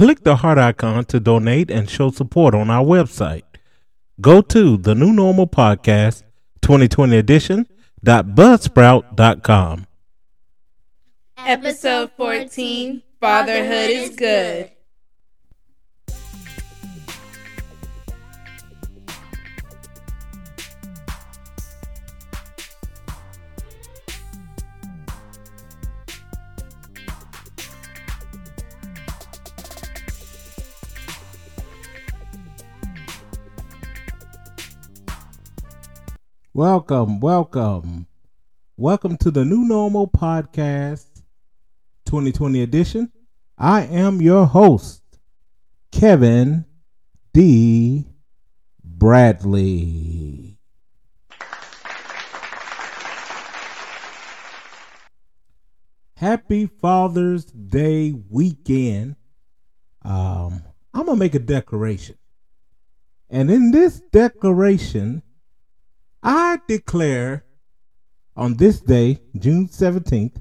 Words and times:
Click 0.00 0.24
the 0.24 0.36
heart 0.36 0.56
icon 0.56 1.04
to 1.04 1.20
donate 1.20 1.70
and 1.70 1.90
show 1.90 2.10
support 2.10 2.54
on 2.54 2.70
our 2.70 2.82
website. 2.82 3.42
Go 4.18 4.40
to 4.40 4.78
the 4.78 4.94
New 4.94 5.12
Normal 5.12 5.46
Podcast 5.46 6.22
2020 6.62 7.18
edition 7.18 7.66
buzzsprout.com. 8.02 9.86
Episode 11.36 12.10
14 12.16 13.02
Fatherhood 13.20 13.90
is 13.90 14.16
Good. 14.16 14.70
Welcome, 36.60 37.20
welcome. 37.20 38.06
Welcome 38.76 39.16
to 39.22 39.30
the 39.30 39.46
New 39.46 39.66
Normal 39.66 40.06
Podcast 40.06 41.06
2020 42.04 42.60
edition. 42.60 43.10
I 43.56 43.84
am 43.84 44.20
your 44.20 44.44
host, 44.44 45.02
Kevin 45.90 46.66
D. 47.32 48.08
Bradley. 48.84 50.58
Happy 56.16 56.66
Father's 56.66 57.46
Day 57.46 58.12
weekend. 58.28 59.16
Um, 60.02 60.62
I'm 60.92 61.06
going 61.06 61.16
to 61.16 61.16
make 61.16 61.34
a 61.34 61.38
declaration. 61.38 62.18
And 63.30 63.50
in 63.50 63.70
this 63.70 64.02
declaration, 64.12 65.22
I 66.22 66.60
declare 66.68 67.44
on 68.36 68.54
this 68.54 68.80
day, 68.80 69.20
June 69.38 69.68
17th, 69.68 70.40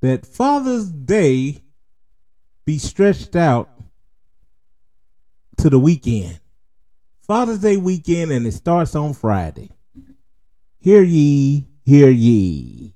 that 0.00 0.26
Father's 0.26 0.90
Day 0.90 1.62
be 2.64 2.78
stretched 2.78 3.36
out 3.36 3.68
to 5.58 5.70
the 5.70 5.78
weekend. 5.78 6.40
Father's 7.22 7.58
Day 7.60 7.76
weekend, 7.76 8.32
and 8.32 8.46
it 8.46 8.52
starts 8.52 8.94
on 8.94 9.14
Friday. 9.14 9.70
Hear 10.78 11.02
ye, 11.02 11.68
hear 11.84 12.10
ye. 12.10 12.94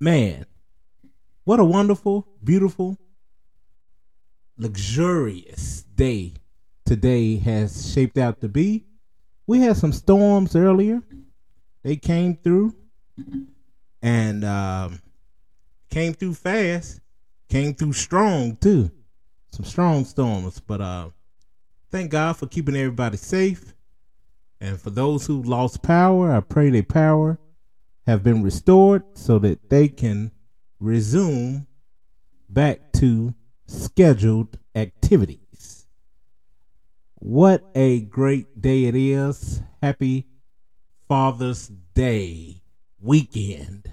Man, 0.00 0.46
what 1.44 1.58
a 1.58 1.64
wonderful, 1.64 2.28
beautiful, 2.42 2.98
luxurious 4.58 5.84
day 5.94 6.34
today 6.84 7.36
has 7.36 7.92
shaped 7.92 8.18
out 8.18 8.40
to 8.40 8.48
be. 8.48 8.84
We 9.46 9.60
had 9.60 9.76
some 9.76 9.92
storms 9.92 10.56
earlier. 10.56 11.02
They 11.82 11.96
came 11.96 12.36
through 12.36 12.74
and 14.02 14.44
um, 14.44 15.00
came 15.90 16.12
through 16.12 16.34
fast, 16.34 17.00
came 17.48 17.74
through 17.74 17.92
strong 17.92 18.56
too. 18.56 18.90
Some 19.52 19.64
strong 19.64 20.04
storms, 20.04 20.60
but 20.60 20.80
uh, 20.80 21.10
thank 21.90 22.10
God 22.10 22.36
for 22.36 22.46
keeping 22.46 22.76
everybody 22.76 23.16
safe. 23.16 23.74
And 24.60 24.80
for 24.80 24.90
those 24.90 25.26
who 25.26 25.42
lost 25.42 25.82
power, 25.82 26.32
I 26.32 26.40
pray 26.40 26.70
their 26.70 26.82
power 26.82 27.38
have 28.06 28.22
been 28.22 28.42
restored 28.42 29.04
so 29.14 29.38
that 29.38 29.70
they 29.70 29.88
can 29.88 30.32
resume 30.80 31.66
back 32.48 32.92
to 32.94 33.34
scheduled 33.68 34.58
activities. 34.74 35.86
What 37.16 37.64
a 37.74 38.00
great 38.00 38.60
day 38.60 38.86
it 38.86 38.96
is. 38.96 39.60
Happy 39.82 40.26
Father's 41.06 41.70
Day 41.94 42.62
weekend 43.00 43.90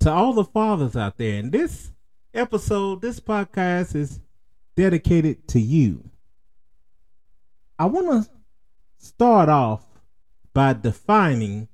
to 0.00 0.10
all 0.10 0.32
the 0.32 0.44
fathers 0.44 0.96
out 0.96 1.18
there. 1.18 1.38
And 1.38 1.52
this 1.52 1.92
episode, 2.32 3.02
this 3.02 3.20
podcast 3.20 3.94
is 3.94 4.20
dedicated 4.76 5.46
to 5.48 5.60
you. 5.60 6.10
I 7.78 7.86
want 7.86 8.24
to 8.24 8.30
start 8.98 9.48
off 9.48 9.84
by 10.54 10.72
defining 10.72 11.68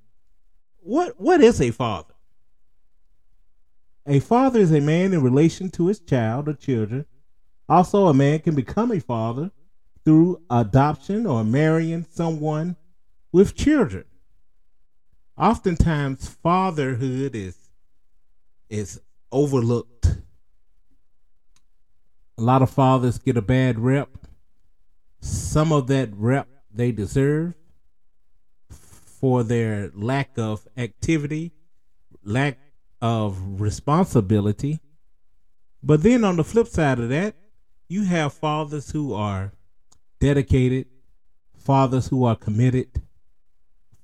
what 0.80 1.20
what 1.20 1.40
is 1.40 1.60
a 1.60 1.70
father? 1.70 2.14
A 4.06 4.20
father 4.20 4.58
is 4.58 4.72
a 4.72 4.80
man 4.80 5.12
in 5.12 5.22
relation 5.22 5.70
to 5.72 5.88
his 5.88 6.00
child 6.00 6.48
or 6.48 6.54
children 6.54 7.04
also, 7.68 8.06
a 8.06 8.14
man 8.14 8.38
can 8.38 8.54
become 8.54 8.90
a 8.92 9.00
father 9.00 9.50
through 10.04 10.40
adoption 10.50 11.26
or 11.26 11.44
marrying 11.44 12.06
someone 12.10 12.76
with 13.30 13.54
children. 13.54 14.04
Oftentimes, 15.36 16.28
fatherhood 16.28 17.34
is 17.34 17.56
is 18.70 19.00
overlooked. 19.30 20.06
A 22.38 22.42
lot 22.42 22.62
of 22.62 22.70
fathers 22.70 23.18
get 23.18 23.36
a 23.36 23.42
bad 23.42 23.78
rep. 23.78 24.08
Some 25.20 25.72
of 25.72 25.88
that 25.88 26.10
rep 26.14 26.48
they 26.72 26.92
deserve 26.92 27.54
for 28.70 29.42
their 29.42 29.90
lack 29.94 30.38
of 30.38 30.66
activity, 30.76 31.52
lack 32.22 32.58
of 33.02 33.60
responsibility. 33.60 34.80
But 35.82 36.02
then 36.02 36.24
on 36.24 36.36
the 36.36 36.44
flip 36.44 36.68
side 36.68 36.98
of 36.98 37.08
that, 37.08 37.34
you 37.88 38.04
have 38.04 38.32
fathers 38.34 38.90
who 38.90 39.14
are 39.14 39.52
dedicated, 40.20 40.86
fathers 41.56 42.08
who 42.08 42.24
are 42.24 42.36
committed, 42.36 43.02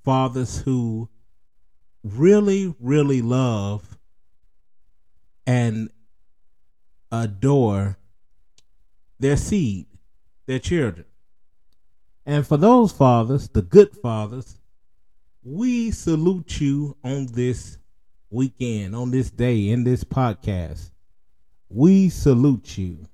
fathers 0.05 0.59
who 0.59 1.09
really, 2.03 2.75
really 2.81 3.21
love 3.23 3.99
and 5.47 5.91
adore 7.13 7.99
their 9.19 9.37
seed, 9.37 9.87
their 10.47 10.59
children. 10.59 11.07
And 12.27 12.47
for 12.47 12.57
those 12.57 12.91
fathers, 12.91 13.49
the 13.49 13.63
good 13.63 13.95
fathers, 13.97 14.59
we 15.43 15.91
salute 15.91 16.61
you 16.61 16.97
on 17.05 17.27
this 17.27 17.77
weekend, 18.31 18.97
on 18.97 19.11
this 19.11 19.31
day, 19.31 19.69
in 19.69 19.85
this 19.85 20.05
podcast. 20.05 20.91
We 21.69 22.09
salute 22.09 22.79
you. 22.79 23.07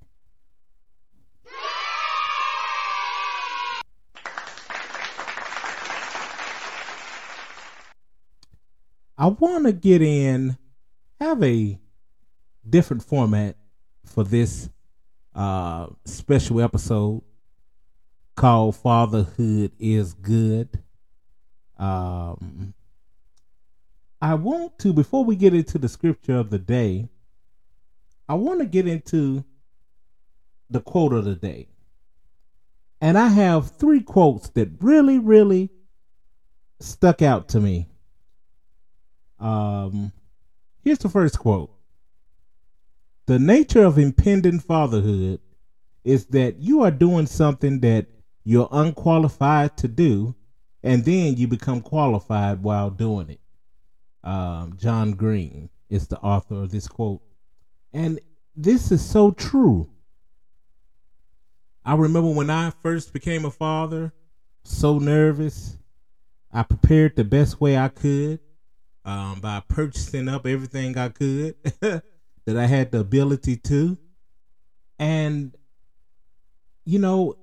I 9.20 9.26
want 9.26 9.66
to 9.66 9.72
get 9.72 10.00
in, 10.00 10.56
have 11.20 11.42
a 11.42 11.78
different 12.66 13.02
format 13.02 13.54
for 14.06 14.24
this 14.24 14.70
uh, 15.34 15.88
special 16.06 16.62
episode 16.62 17.20
called 18.34 18.76
Fatherhood 18.76 19.72
is 19.78 20.14
Good. 20.14 20.82
Um, 21.78 22.72
I 24.22 24.36
want 24.36 24.78
to, 24.78 24.94
before 24.94 25.22
we 25.26 25.36
get 25.36 25.52
into 25.52 25.76
the 25.76 25.90
scripture 25.90 26.38
of 26.38 26.48
the 26.48 26.58
day, 26.58 27.10
I 28.26 28.36
want 28.36 28.60
to 28.60 28.66
get 28.66 28.88
into 28.88 29.44
the 30.70 30.80
quote 30.80 31.12
of 31.12 31.26
the 31.26 31.34
day. 31.34 31.68
And 33.02 33.18
I 33.18 33.28
have 33.28 33.72
three 33.72 34.00
quotes 34.00 34.48
that 34.50 34.70
really, 34.80 35.18
really 35.18 35.68
stuck 36.78 37.20
out 37.20 37.50
to 37.50 37.60
me. 37.60 37.89
Um, 39.40 40.12
here's 40.84 40.98
the 40.98 41.08
first 41.08 41.38
quote 41.38 41.70
The 43.26 43.38
nature 43.38 43.84
of 43.84 43.98
impending 43.98 44.60
fatherhood 44.60 45.40
is 46.04 46.26
that 46.26 46.58
you 46.58 46.82
are 46.82 46.90
doing 46.90 47.26
something 47.26 47.80
that 47.80 48.06
you're 48.44 48.68
unqualified 48.70 49.76
to 49.78 49.88
do, 49.88 50.34
and 50.82 51.04
then 51.04 51.36
you 51.36 51.46
become 51.48 51.80
qualified 51.80 52.62
while 52.62 52.90
doing 52.90 53.30
it. 53.30 53.40
Um, 54.22 54.76
John 54.76 55.12
Green 55.12 55.70
is 55.88 56.06
the 56.06 56.18
author 56.18 56.62
of 56.62 56.70
this 56.70 56.86
quote. 56.86 57.22
And 57.92 58.20
this 58.54 58.92
is 58.92 59.04
so 59.04 59.30
true. 59.30 59.90
I 61.84 61.94
remember 61.94 62.30
when 62.30 62.50
I 62.50 62.70
first 62.82 63.12
became 63.12 63.44
a 63.44 63.50
father, 63.50 64.12
so 64.64 64.98
nervous. 64.98 65.76
I 66.52 66.62
prepared 66.62 67.16
the 67.16 67.24
best 67.24 67.60
way 67.60 67.76
I 67.78 67.88
could 67.88 68.40
um, 69.04 69.40
by 69.40 69.60
purchasing 69.68 70.28
up 70.28 70.46
everything 70.46 70.96
I 70.98 71.08
could 71.10 71.54
that 71.80 72.56
I 72.56 72.66
had 72.66 72.92
the 72.92 73.00
ability 73.00 73.56
to. 73.56 73.98
And, 74.98 75.56
you 76.84 76.98
know, 76.98 77.36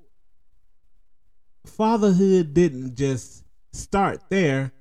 fatherhood 1.66 2.54
didn't 2.54 2.96
just 2.96 3.44
start 3.74 4.22
there. 4.30 4.74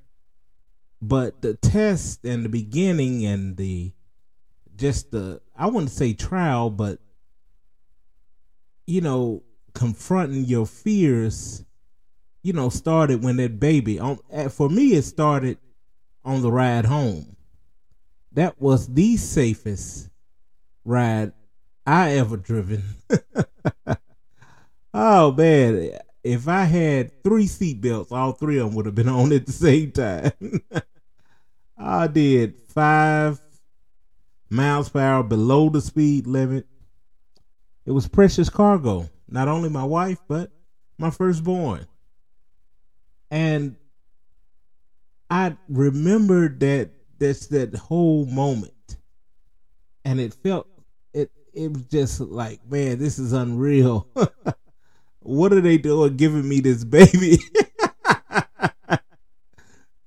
but 1.02 1.43
the 1.43 1.55
test 1.55 2.25
and 2.25 2.44
the 2.44 2.49
beginning 2.49 3.25
and 3.25 3.56
the 3.56 3.93
just 4.76 5.11
the 5.11 5.40
I 5.56 5.67
wouldn't 5.67 5.90
say 5.90 6.12
trial, 6.14 6.70
but 6.70 6.99
you 8.87 9.00
know, 9.00 9.43
confronting 9.75 10.44
your 10.44 10.67
fears, 10.67 11.64
you 12.43 12.52
know, 12.52 12.69
started 12.69 13.23
when 13.25 13.37
that 13.37 13.61
baby 13.61 13.99
on 13.99 14.19
for 14.50 14.69
me 14.69 14.94
it 14.94 15.02
started 15.02 15.58
on 16.26 16.43
the 16.43 16.50
ride 16.50 16.84
home. 16.84 17.37
That 18.32 18.61
was 18.61 18.88
the 18.88 19.17
safest 19.17 20.11
ride 20.84 21.32
I 21.87 22.17
ever 22.17 22.37
driven. 22.37 22.82
oh 24.93 25.32
man, 25.32 25.93
if 26.25 26.49
I 26.49 26.64
had 26.64 27.23
three 27.23 27.46
seatbelts, 27.46 28.11
all 28.11 28.32
three 28.32 28.58
of 28.58 28.67
them 28.67 28.75
would 28.75 28.87
have 28.87 28.94
been 28.96 29.08
on 29.08 29.32
at 29.32 29.46
the 29.46 29.52
same 29.52 29.93
time. 29.93 30.32
I 31.78 32.08
did 32.08 32.56
five 32.69 33.40
miles 34.50 34.88
per 34.88 35.00
hour 35.00 35.23
below 35.23 35.69
the 35.69 35.81
speed 35.81 36.26
limit. 36.26 36.67
It 37.87 37.93
was 37.93 38.08
precious 38.08 38.50
cargo. 38.50 39.08
Not 39.28 39.46
only 39.46 39.69
my 39.69 39.84
wife, 39.84 40.19
but 40.26 40.50
my 40.99 41.11
firstborn. 41.11 41.87
And 43.31 43.76
I 45.31 45.56
remembered 45.69 46.61
that 46.61 46.90
that's 47.19 47.46
that 47.49 47.75
whole 47.75 48.26
moment. 48.26 48.73
And 50.05 50.20
it 50.20 50.34
felt 50.34 50.69
it 51.12 51.31
it 51.52 51.73
was 51.73 51.82
just 51.84 52.20
like, 52.20 52.61
man, 52.70 52.99
this 52.99 53.19
is 53.19 53.32
unreal. 53.32 54.06
what 55.20 55.52
are 55.52 55.61
they 55.61 55.78
doing 55.78 56.17
giving 56.17 56.49
me 56.49 56.61
this 56.61 56.84
baby? 56.84 57.38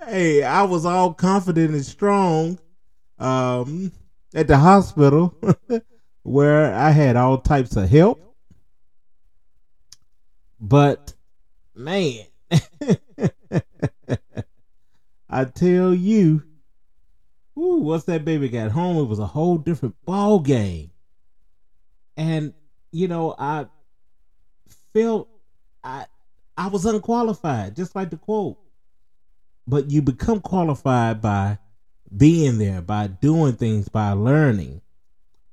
hey, 0.06 0.44
I 0.44 0.63
was 0.63 0.86
all 0.86 1.13
confident 1.13 1.74
and 1.74 1.86
strong 1.86 2.60
um, 3.18 3.92
at 4.33 4.48
the 4.48 4.57
hospital 4.57 5.38
where 6.24 6.74
I 6.74 6.92
had 6.92 7.18
all 7.18 7.39
types 7.39 7.75
of 7.75 7.89
help. 7.89 8.21
But 10.62 11.13
man, 11.75 12.25
I 15.30 15.46
tell 15.46 15.94
you, 15.94 16.44
ooh, 17.58 17.78
once 17.78 18.06
that 18.06 18.26
baby 18.26 18.50
got 18.50 18.72
home, 18.72 18.98
it 18.98 19.08
was 19.08 19.20
a 19.20 19.28
whole 19.28 19.58
different 19.58 19.96
ball 20.06 20.40
game. 20.40 20.92
And 22.18 22.54
you 22.92 23.08
know, 23.08 23.36
I 23.38 23.68
felt 24.94 25.30
I 25.84 26.06
I 26.58 26.68
was 26.68 26.86
unqualified, 26.86 27.76
just 27.76 27.96
like 27.96 28.10
the 28.10 28.18
quote. 28.18 28.58
But 29.68 29.92
you 29.92 30.02
become 30.02 30.42
qualified 30.42 31.22
by 31.22 31.60
being 32.16 32.58
there, 32.58 32.81
by 32.81 33.08
doing 33.08 33.54
things, 33.54 33.88
by 33.88 34.14
learning, 34.14 34.81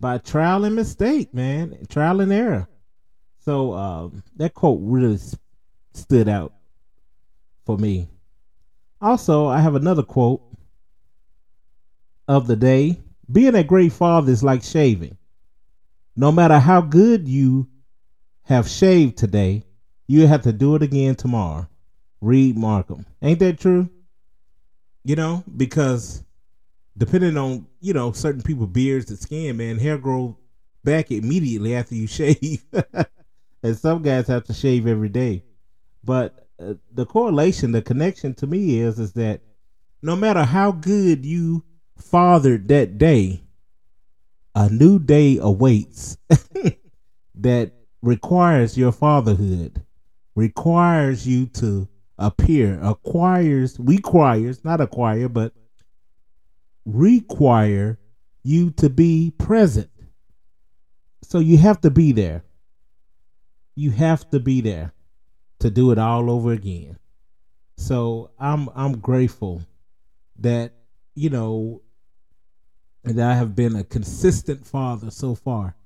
by 0.00 0.18
trial 0.18 0.64
and 0.64 0.74
mistake, 0.74 1.34
man, 1.34 1.86
trial 1.88 2.20
and 2.20 2.32
error. 2.32 2.66
So 3.40 3.74
um, 3.74 4.22
that 4.36 4.54
quote 4.54 4.80
really 4.82 5.18
stood 5.92 6.28
out 6.28 6.54
for 7.66 7.76
me. 7.76 8.08
Also, 9.00 9.46
I 9.46 9.60
have 9.60 9.74
another 9.74 10.02
quote 10.02 10.42
of 12.28 12.46
the 12.46 12.56
day. 12.56 12.98
Being 13.30 13.54
a 13.54 13.64
great 13.64 13.92
father 13.92 14.30
is 14.32 14.42
like 14.42 14.62
shaving. 14.62 15.16
No 16.14 16.32
matter 16.32 16.58
how 16.58 16.80
good 16.80 17.28
you 17.28 17.68
have 18.44 18.68
shaved 18.68 19.18
today, 19.18 19.64
you 20.06 20.26
have 20.26 20.42
to 20.42 20.52
do 20.52 20.74
it 20.76 20.82
again 20.82 21.14
tomorrow. 21.14 21.68
Reed 22.20 22.56
Markham. 22.56 23.04
Ain't 23.20 23.40
that 23.40 23.58
true? 23.58 23.90
You 25.04 25.16
know, 25.16 25.44
because 25.56 26.24
depending 26.96 27.36
on, 27.36 27.66
you 27.80 27.92
know, 27.92 28.12
certain 28.12 28.42
people 28.42 28.66
beards 28.66 29.10
and 29.10 29.18
skin, 29.18 29.56
man, 29.56 29.78
hair 29.78 29.98
grow 29.98 30.38
back 30.84 31.10
immediately 31.10 31.74
after 31.74 31.94
you 31.94 32.06
shave. 32.06 32.64
and 33.62 33.76
some 33.76 34.02
guys 34.02 34.26
have 34.28 34.44
to 34.44 34.54
shave 34.54 34.86
every 34.86 35.08
day. 35.08 35.42
But 36.02 36.45
the 36.58 37.06
correlation, 37.06 37.72
the 37.72 37.82
connection 37.82 38.34
to 38.34 38.46
me 38.46 38.80
is 38.80 38.98
is 38.98 39.12
that 39.12 39.40
no 40.02 40.16
matter 40.16 40.44
how 40.44 40.72
good 40.72 41.24
you 41.24 41.64
fathered 41.96 42.68
that 42.68 42.98
day, 42.98 43.42
a 44.54 44.70
new 44.70 44.98
day 44.98 45.38
awaits 45.38 46.16
that 47.34 47.72
requires 48.02 48.78
your 48.78 48.92
fatherhood, 48.92 49.84
requires 50.34 51.26
you 51.26 51.46
to 51.46 51.88
appear, 52.18 52.78
acquires, 52.82 53.76
requires, 53.78 54.64
not 54.64 54.80
acquire, 54.80 55.28
but 55.28 55.52
require 56.86 57.98
you 58.42 58.70
to 58.70 58.88
be 58.88 59.32
present. 59.36 59.90
So 61.22 61.38
you 61.40 61.58
have 61.58 61.80
to 61.82 61.90
be 61.90 62.12
there. 62.12 62.44
You 63.74 63.90
have 63.90 64.30
to 64.30 64.40
be 64.40 64.60
there 64.60 64.92
to 65.58 65.70
do 65.70 65.90
it 65.90 65.98
all 65.98 66.30
over 66.30 66.52
again. 66.52 66.98
So 67.76 68.30
I'm 68.38 68.68
I'm 68.74 68.98
grateful 68.98 69.62
that 70.38 70.72
you 71.14 71.30
know 71.30 71.82
that 73.04 73.30
I 73.30 73.34
have 73.34 73.54
been 73.54 73.76
a 73.76 73.84
consistent 73.84 74.66
father 74.66 75.10
so 75.10 75.34
far 75.34 75.76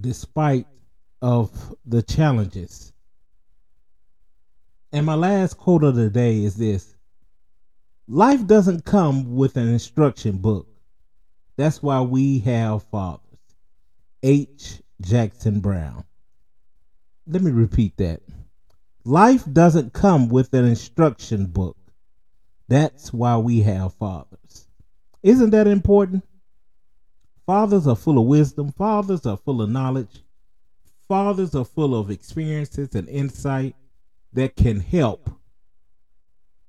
despite 0.00 0.66
of 1.22 1.74
the 1.84 2.02
challenges. 2.02 2.92
And 4.92 5.06
my 5.06 5.14
last 5.14 5.56
quote 5.56 5.82
of 5.82 5.96
the 5.96 6.10
day 6.10 6.44
is 6.44 6.56
this 6.56 6.94
Life 8.06 8.46
doesn't 8.46 8.84
come 8.84 9.34
with 9.34 9.56
an 9.56 9.68
instruction 9.68 10.36
book. 10.36 10.68
That's 11.56 11.82
why 11.82 12.02
we 12.02 12.40
have 12.40 12.82
fathers. 12.84 13.20
H. 14.22 14.82
Jackson 15.00 15.60
Browne. 15.60 16.04
Let 17.26 17.42
me 17.42 17.50
repeat 17.50 17.96
that. 17.96 18.20
Life 19.06 19.44
doesn't 19.52 19.92
come 19.92 20.30
with 20.30 20.54
an 20.54 20.64
instruction 20.64 21.44
book. 21.44 21.76
That's 22.68 23.12
why 23.12 23.36
we 23.36 23.60
have 23.60 23.92
fathers. 23.92 24.66
Isn't 25.22 25.50
that 25.50 25.66
important? 25.66 26.24
Fathers 27.44 27.86
are 27.86 27.96
full 27.96 28.18
of 28.18 28.24
wisdom, 28.24 28.72
fathers 28.72 29.26
are 29.26 29.36
full 29.36 29.60
of 29.60 29.68
knowledge, 29.68 30.22
fathers 31.06 31.54
are 31.54 31.66
full 31.66 31.94
of 31.94 32.10
experiences 32.10 32.94
and 32.94 33.06
insight 33.10 33.76
that 34.32 34.56
can 34.56 34.80
help. 34.80 35.28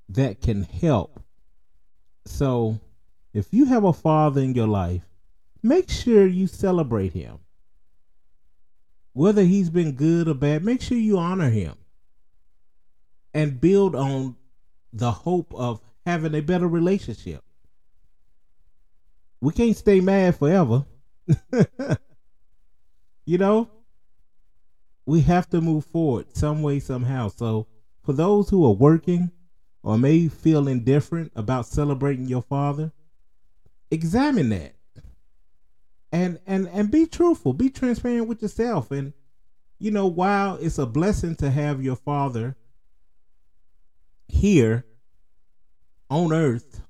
That 0.10 0.42
can 0.42 0.64
help. 0.64 1.22
So, 2.26 2.82
if 3.34 3.48
you 3.54 3.64
have 3.66 3.86
a 3.86 3.94
father 3.94 4.42
in 4.42 4.54
your 4.54 4.68
life, 4.68 5.04
make 5.64 5.90
sure 5.90 6.28
you 6.28 6.48
celebrate 6.48 7.14
him. 7.14 7.40
Whether 9.14 9.44
he's 9.44 9.70
been 9.70 9.94
good 9.94 10.28
or 10.28 10.34
bad, 10.34 10.66
make 10.66 10.82
sure 10.82 10.98
you 10.98 11.18
honor 11.18 11.50
him 11.50 11.76
and 13.36 13.60
build 13.60 13.96
on 13.96 14.36
the 14.94 15.12
hope 15.12 15.54
of 15.54 15.82
having 16.06 16.34
a 16.34 16.42
better 16.42 16.68
relationship. 16.68 17.44
We 19.42 19.52
can't 19.52 19.76
stay 19.76 20.00
mad 20.00 20.38
forever. 20.38 20.86
you 23.26 23.38
know, 23.38 23.70
we 25.06 25.20
have 25.22 25.50
to 25.50 25.60
move 25.60 25.86
forward 25.86 26.36
some 26.36 26.62
way, 26.62 26.80
somehow. 26.80 27.28
So, 27.28 27.68
for 28.04 28.14
those 28.14 28.50
who 28.50 28.66
are 28.66 28.74
working 28.74 29.32
or 29.84 29.98
may 29.98 30.30
feel 30.30 30.70
indifferent 30.70 31.34
about 31.36 31.66
celebrating 31.66 32.28
your 32.28 32.42
father, 32.42 32.94
examine 33.92 34.50
that. 34.50 34.76
And 36.12 36.40
and 36.48 36.70
and 36.70 36.90
be 36.90 37.06
truthful, 37.06 37.52
be 37.52 37.70
transparent 37.70 38.30
with 38.30 38.42
yourself 38.42 38.92
and 38.92 39.12
you 39.78 39.92
know, 39.92 40.08
while 40.08 40.56
it's 40.56 40.78
a 40.78 40.86
blessing 40.86 41.36
to 41.36 41.52
have 41.52 41.84
your 41.84 41.98
father 41.98 42.56
here 44.28 44.86
on 46.10 46.34
earth 46.34 46.82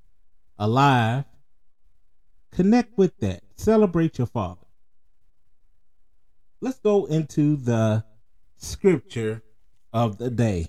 alive, 0.58 1.26
connect 2.52 2.98
with 2.98 3.18
that. 3.20 3.44
Celebrate 3.56 4.18
your 4.18 4.28
father. 4.28 4.66
Let's 6.62 6.80
go 6.80 7.06
into 7.06 7.56
the 7.56 8.04
scripture 8.58 9.44
of 9.94 10.18
the 10.18 10.30
day. 10.30 10.68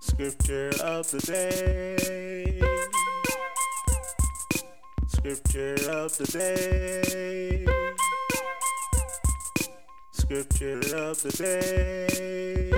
Scripture 0.00 0.70
of 0.82 1.10
the 1.10 1.18
day. 1.20 2.60
Scripture 5.08 5.90
of 5.90 6.16
the 6.18 6.26
day. 6.26 7.93
Scripture 10.24 10.80
of 10.96 11.20
the 11.20 11.30
day. 11.36 12.70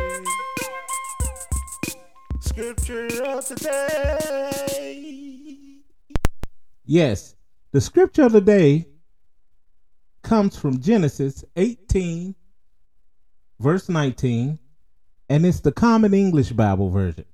Scripture 2.40 3.06
of 3.24 3.48
the 3.48 3.54
day. 4.74 5.78
Yes, 6.84 7.36
the 7.70 7.80
scripture 7.80 8.24
of 8.24 8.32
the 8.32 8.40
day 8.40 8.88
comes 10.22 10.58
from 10.58 10.80
Genesis 10.80 11.44
18, 11.54 12.34
verse 13.60 13.88
19, 13.88 14.58
and 15.28 15.46
it's 15.46 15.60
the 15.60 15.70
Common 15.70 16.14
English 16.14 16.50
Bible 16.50 16.90
version. 16.90 17.26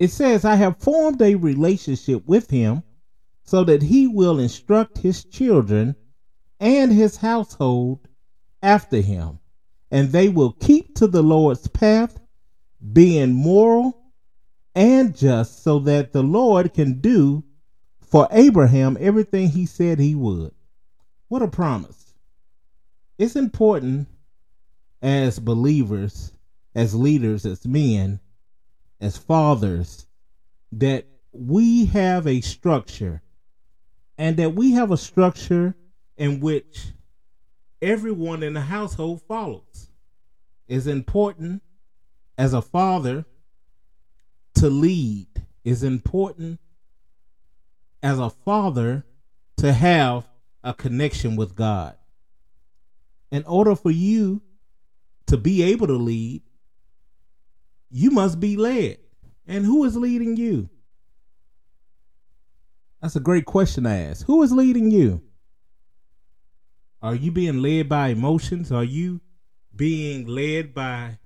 It 0.00 0.10
says, 0.10 0.44
I 0.44 0.56
have 0.56 0.78
formed 0.78 1.22
a 1.22 1.36
relationship 1.36 2.26
with 2.26 2.50
him 2.50 2.82
so 3.44 3.62
that 3.62 3.82
he 3.82 4.08
will 4.08 4.40
instruct 4.40 4.98
his 4.98 5.24
children 5.24 5.94
and 6.60 6.92
his 6.92 7.16
household 7.16 8.08
after 8.62 9.00
him, 9.00 9.38
and 9.90 10.10
they 10.10 10.28
will 10.28 10.52
keep 10.52 10.94
to 10.96 11.06
the 11.06 11.22
Lord's 11.22 11.68
path, 11.68 12.18
being 12.92 13.32
moral 13.32 14.00
and 14.74 15.16
just, 15.16 15.62
so 15.62 15.78
that 15.80 16.12
the 16.12 16.22
Lord 16.22 16.74
can 16.74 17.00
do 17.00 17.44
for 18.00 18.28
Abraham 18.30 18.96
everything 19.00 19.48
he 19.48 19.66
said 19.66 19.98
he 19.98 20.14
would. 20.14 20.52
What 21.28 21.42
a 21.42 21.48
promise. 21.48 22.14
It's 23.18 23.36
important 23.36 24.08
as 25.02 25.38
believers, 25.38 26.32
as 26.74 26.94
leaders, 26.94 27.46
as 27.46 27.66
men, 27.66 28.20
as 29.00 29.16
fathers, 29.16 30.06
that 30.72 31.06
we 31.32 31.86
have 31.86 32.26
a 32.26 32.40
structure 32.40 33.22
and 34.18 34.36
that 34.36 34.54
we 34.54 34.72
have 34.72 34.90
a 34.90 34.96
structure 34.96 35.74
in 36.16 36.40
which 36.40 36.92
everyone 37.82 38.42
in 38.42 38.54
the 38.54 38.60
household 38.60 39.22
follows. 39.22 39.88
It's 40.68 40.86
important 40.86 41.62
as 42.38 42.54
a 42.54 42.62
father 42.62 43.24
to 44.54 44.70
lead. 44.70 45.26
It's 45.64 45.82
important 45.82 46.60
as 48.02 48.18
a 48.18 48.30
father 48.30 49.04
to 49.58 49.72
have 49.72 50.28
a 50.62 50.72
connection 50.72 51.36
with 51.36 51.54
God. 51.54 51.96
In 53.30 53.44
order 53.44 53.74
for 53.74 53.90
you 53.90 54.42
to 55.26 55.36
be 55.36 55.62
able 55.62 55.86
to 55.86 55.94
lead, 55.94 56.42
you 57.90 58.10
must 58.10 58.40
be 58.40 58.56
led. 58.56 58.98
And 59.46 59.64
who 59.64 59.84
is 59.84 59.96
leading 59.96 60.36
you? 60.36 60.68
That's 63.02 63.16
a 63.16 63.20
great 63.20 63.44
question 63.44 63.84
to 63.84 63.90
ask. 63.90 64.26
Who 64.26 64.42
is 64.42 64.52
leading 64.52 64.90
you? 64.90 65.20
Are 67.04 67.14
you 67.14 67.30
being 67.30 67.60
led 67.60 67.90
by 67.90 68.08
emotions? 68.08 68.72
Are 68.72 68.82
you 68.82 69.20
being 69.76 70.26
led 70.26 70.72
by 70.72 71.18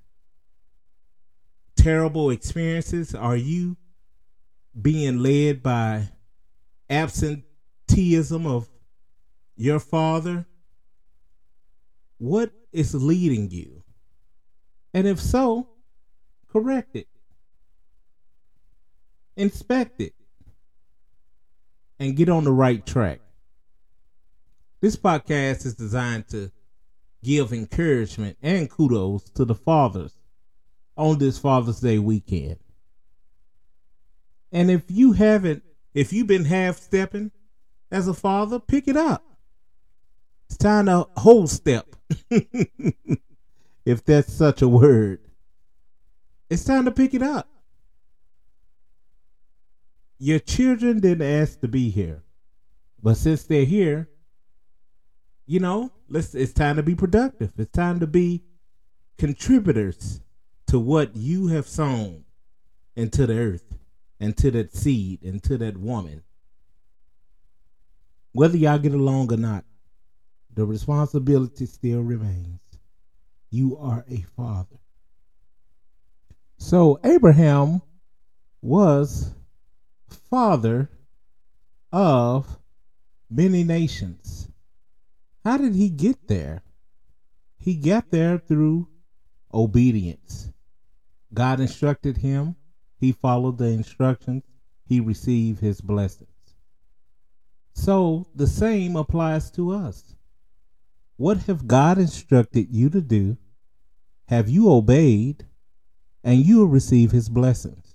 terrible 1.76 2.30
experiences? 2.30 3.14
Are 3.14 3.36
you 3.36 3.76
being 4.82 5.18
led 5.18 5.62
by 5.62 6.08
absenteeism 6.90 8.44
of 8.44 8.68
your 9.54 9.78
father? 9.78 10.46
What 12.16 12.50
is 12.72 12.92
leading 12.92 13.48
you? 13.52 13.84
And 14.92 15.06
if 15.06 15.20
so, 15.20 15.68
correct 16.50 16.96
it, 16.96 17.06
inspect 19.36 20.00
it, 20.00 20.14
and 22.00 22.16
get 22.16 22.28
on 22.28 22.42
the 22.42 22.50
right 22.50 22.84
track. 22.84 23.20
This 24.80 24.94
podcast 24.94 25.66
is 25.66 25.74
designed 25.74 26.28
to 26.28 26.52
give 27.24 27.52
encouragement 27.52 28.36
and 28.42 28.70
kudos 28.70 29.24
to 29.30 29.44
the 29.44 29.54
fathers 29.54 30.18
on 30.96 31.18
this 31.18 31.36
Father's 31.36 31.80
Day 31.80 31.98
weekend. 31.98 32.58
And 34.52 34.70
if 34.70 34.84
you 34.88 35.12
haven't, 35.12 35.64
if 35.94 36.12
you've 36.12 36.28
been 36.28 36.44
half 36.44 36.76
stepping 36.76 37.32
as 37.90 38.06
a 38.06 38.14
father, 38.14 38.60
pick 38.60 38.86
it 38.86 38.96
up. 38.96 39.24
It's 40.48 40.56
time 40.56 40.86
to 40.86 41.08
whole 41.16 41.48
step. 41.48 41.96
if 43.84 44.04
that's 44.04 44.32
such 44.32 44.62
a 44.62 44.68
word. 44.68 45.20
It's 46.48 46.64
time 46.64 46.84
to 46.84 46.92
pick 46.92 47.14
it 47.14 47.22
up. 47.22 47.48
Your 50.18 50.38
children 50.38 51.00
didn't 51.00 51.26
ask 51.26 51.60
to 51.60 51.68
be 51.68 51.90
here. 51.90 52.22
But 53.02 53.16
since 53.16 53.42
they're 53.42 53.64
here, 53.64 54.08
you 55.48 55.60
know, 55.60 55.90
let's 56.10 56.34
it's 56.34 56.52
time 56.52 56.76
to 56.76 56.82
be 56.82 56.94
productive. 56.94 57.52
It's 57.56 57.72
time 57.72 58.00
to 58.00 58.06
be 58.06 58.44
contributors 59.16 60.20
to 60.66 60.78
what 60.78 61.16
you 61.16 61.48
have 61.48 61.66
sown 61.66 62.24
into 62.94 63.26
the 63.26 63.38
earth, 63.38 63.74
into 64.20 64.50
that 64.50 64.76
seed, 64.76 65.22
into 65.22 65.56
that 65.56 65.78
woman. 65.78 66.22
Whether 68.32 68.58
y'all 68.58 68.78
get 68.78 68.92
along 68.92 69.32
or 69.32 69.38
not, 69.38 69.64
the 70.54 70.66
responsibility 70.66 71.64
still 71.64 72.02
remains. 72.02 72.60
You 73.50 73.78
are 73.78 74.04
a 74.10 74.26
father. 74.36 74.76
So 76.58 77.00
Abraham 77.02 77.80
was 78.60 79.32
father 80.28 80.90
of 81.90 82.58
many 83.30 83.64
nations. 83.64 84.48
How 85.44 85.56
did 85.56 85.74
he 85.74 85.88
get 85.88 86.28
there? 86.28 86.62
He 87.56 87.74
got 87.74 88.10
there 88.10 88.38
through 88.38 88.88
obedience. 89.52 90.50
God 91.32 91.60
instructed 91.60 92.18
him, 92.18 92.56
he 92.98 93.12
followed 93.12 93.58
the 93.58 93.66
instructions, 93.66 94.44
he 94.84 95.00
received 95.00 95.60
his 95.60 95.80
blessings. 95.80 96.30
So 97.74 98.26
the 98.34 98.46
same 98.46 98.96
applies 98.96 99.50
to 99.52 99.72
us. 99.72 100.16
What 101.16 101.38
have 101.42 101.66
God 101.66 101.98
instructed 101.98 102.68
you 102.70 102.90
to 102.90 103.00
do? 103.00 103.36
Have 104.26 104.48
you 104.48 104.70
obeyed? 104.70 105.46
And 106.24 106.44
you 106.44 106.58
will 106.58 106.66
receive 106.66 107.12
his 107.12 107.28
blessings. 107.28 107.94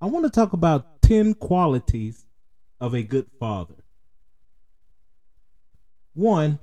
I 0.00 0.06
want 0.06 0.24
to 0.24 0.30
talk 0.30 0.52
about 0.52 1.00
10 1.02 1.34
qualities 1.34 2.24
of 2.80 2.94
a 2.94 3.02
good 3.02 3.26
father. 3.40 3.83
One, 6.14 6.58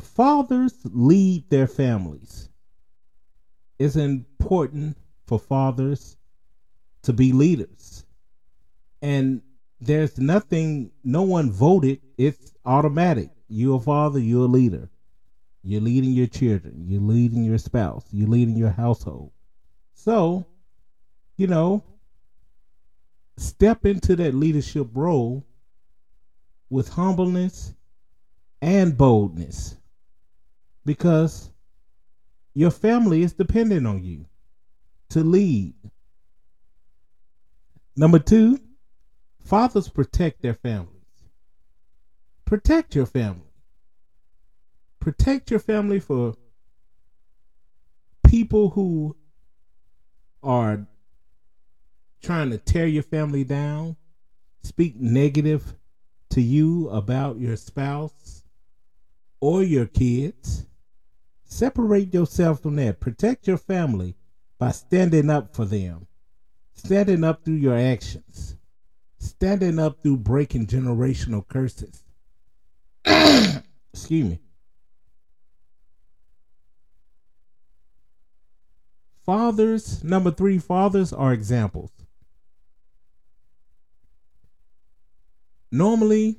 fathers 0.00 0.74
lead 0.84 1.50
their 1.50 1.66
families. 1.66 2.48
It's 3.78 3.96
important 3.96 4.96
for 5.26 5.38
fathers 5.38 6.16
to 7.02 7.12
be 7.12 7.32
leaders. 7.32 8.04
And 9.02 9.42
there's 9.80 10.18
nothing, 10.18 10.90
no 11.04 11.22
one 11.22 11.50
voted. 11.50 12.00
It's 12.16 12.52
automatic. 12.64 13.30
You're 13.48 13.76
a 13.76 13.80
father, 13.80 14.18
you're 14.18 14.44
a 14.44 14.48
leader. 14.48 14.90
You're 15.62 15.80
leading 15.80 16.12
your 16.12 16.26
children, 16.26 16.84
you're 16.86 17.02
leading 17.02 17.44
your 17.44 17.58
spouse, 17.58 18.06
you're 18.10 18.28
leading 18.28 18.56
your 18.56 18.70
household. 18.70 19.32
So, 19.92 20.46
you 21.36 21.46
know, 21.46 21.84
step 23.36 23.84
into 23.84 24.16
that 24.16 24.34
leadership 24.34 24.88
role 24.94 25.46
with 26.70 26.88
humbleness 26.88 27.74
and 28.60 28.96
boldness 28.96 29.76
because 30.84 31.50
your 32.54 32.70
family 32.70 33.22
is 33.22 33.32
dependent 33.34 33.86
on 33.86 34.02
you 34.02 34.26
to 35.10 35.22
lead. 35.22 35.74
Number 37.96 38.18
two, 38.18 38.58
fathers 39.44 39.88
protect 39.88 40.42
their 40.42 40.54
families. 40.54 40.94
Protect 42.44 42.94
your 42.94 43.06
family. 43.06 43.42
Protect 45.00 45.50
your 45.50 45.60
family 45.60 46.00
for 46.00 46.34
people 48.24 48.70
who 48.70 49.16
are 50.42 50.86
trying 52.22 52.50
to 52.50 52.58
tear 52.58 52.86
your 52.86 53.02
family 53.02 53.44
down, 53.44 53.96
speak 54.62 54.96
negative 54.96 55.74
to 56.30 56.40
you 56.40 56.88
about 56.90 57.38
your 57.38 57.56
spouse 57.56 58.37
or 59.40 59.62
your 59.62 59.86
kids. 59.86 60.66
Separate 61.44 62.12
yourself 62.12 62.62
from 62.62 62.76
that. 62.76 63.00
Protect 63.00 63.46
your 63.46 63.56
family 63.56 64.16
by 64.58 64.70
standing 64.70 65.30
up 65.30 65.54
for 65.54 65.64
them, 65.64 66.06
standing 66.74 67.24
up 67.24 67.44
through 67.44 67.54
your 67.54 67.76
actions, 67.76 68.56
standing 69.18 69.78
up 69.78 70.02
through 70.02 70.18
breaking 70.18 70.66
generational 70.66 71.46
curses. 71.46 72.02
Excuse 73.92 74.28
me. 74.28 74.40
Fathers, 79.24 80.02
number 80.02 80.30
three, 80.30 80.58
fathers 80.58 81.12
are 81.12 81.32
examples. 81.32 81.90
Normally, 85.70 86.36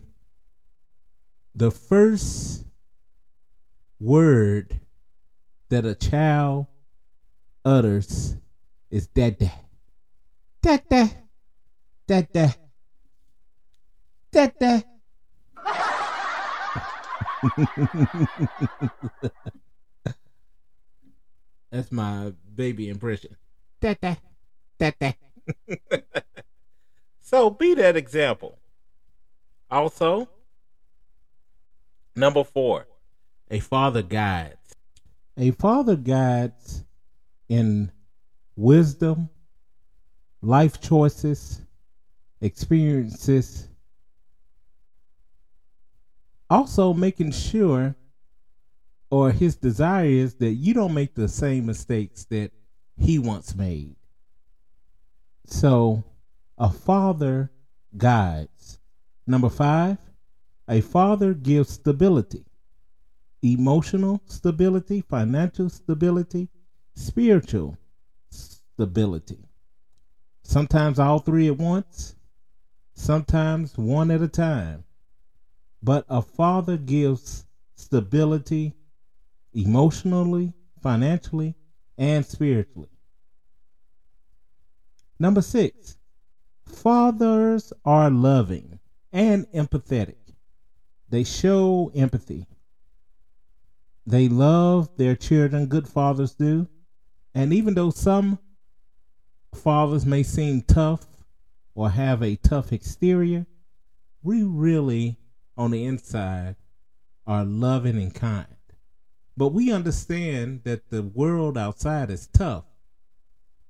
the 1.53 1.69
first 1.69 2.65
word 3.99 4.79
that 5.69 5.85
a 5.85 5.95
child 5.95 6.67
utters 7.65 8.35
is 8.89 9.07
dada. 9.07 9.51
Dada. 10.61 11.09
Dada. 12.07 12.55
Dada. 14.31 14.83
That's 21.71 21.91
my 21.91 22.33
baby 22.55 22.89
impression. 22.89 23.35
That 23.81 24.01
that. 24.79 25.15
So 27.29 27.51
be 27.51 27.75
that 27.75 27.95
example. 27.95 28.57
Also, 29.69 30.27
number 32.15 32.43
four, 32.43 32.87
A 33.51 33.59
father 33.59 34.03
guides. 34.03 34.75
A 35.37 35.51
father 35.51 35.95
guides 35.95 36.83
in 37.47 37.91
wisdom, 38.55 39.29
life 40.41 40.79
choices, 40.79 41.61
experiences. 42.41 43.67
Also, 46.49 46.93
making 46.93 47.31
sure, 47.31 47.95
or 49.09 49.31
his 49.31 49.55
desire 49.55 50.05
is 50.05 50.35
that 50.35 50.51
you 50.51 50.73
don't 50.73 50.93
make 50.93 51.15
the 51.15 51.27
same 51.27 51.65
mistakes 51.65 52.25
that 52.25 52.51
he 52.97 53.17
once 53.17 53.55
made. 53.55 53.95
So, 55.47 56.03
a 56.57 56.69
father 56.69 57.51
guides. 57.97 58.77
Number 59.25 59.49
five, 59.49 59.97
a 60.67 60.81
father 60.81 61.33
gives 61.33 61.69
stability 61.69 62.45
emotional 63.41 64.21
stability, 64.25 65.01
financial 65.01 65.69
stability, 65.69 66.49
spiritual 66.95 67.77
stability. 68.29 69.39
Sometimes 70.43 70.99
all 70.99 71.19
three 71.19 71.47
at 71.47 71.57
once, 71.57 72.15
sometimes 72.93 73.77
one 73.77 74.11
at 74.11 74.21
a 74.21 74.27
time. 74.27 74.83
But 75.81 76.05
a 76.09 76.21
father 76.21 76.75
gives 76.77 77.45
stability 77.75 78.73
emotionally, 79.53 80.53
financially, 80.81 81.55
and 81.97 82.25
spiritually. 82.25 82.89
Number 85.19 85.41
six, 85.41 85.97
fathers 86.65 87.73
are 87.85 88.09
loving 88.09 88.79
and 89.11 89.45
empathetic. 89.51 90.15
They 91.09 91.23
show 91.23 91.91
empathy. 91.95 92.45
They 94.09 94.27
love 94.27 94.97
their 94.97 95.15
children, 95.15 95.67
good 95.67 95.87
fathers 95.87 96.33
do. 96.33 96.67
And 97.35 97.53
even 97.53 97.75
though 97.75 97.91
some 97.91 98.39
fathers 99.53 100.03
may 100.03 100.23
seem 100.23 100.63
tough 100.63 101.05
or 101.75 101.91
have 101.91 102.23
a 102.23 102.35
tough 102.37 102.73
exterior, 102.73 103.45
we 104.23 104.41
really, 104.41 105.19
on 105.55 105.69
the 105.69 105.85
inside, 105.85 106.55
are 107.27 107.45
loving 107.45 107.97
and 107.97 108.11
kind. 108.11 108.47
But 109.37 109.49
we 109.49 109.71
understand 109.71 110.63
that 110.63 110.89
the 110.89 111.03
world 111.03 111.55
outside 111.55 112.09
is 112.09 112.25
tough. 112.25 112.65